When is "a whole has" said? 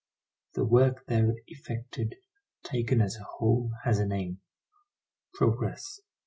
3.17-3.99